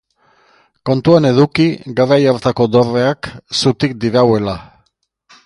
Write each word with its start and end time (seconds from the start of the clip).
Kontuan 0.89 1.27
eduki 1.29 1.65
garai 1.99 2.19
hartako 2.33 2.67
dorreak 2.77 3.31
zutik 3.61 3.95
dirauela. 4.07 4.59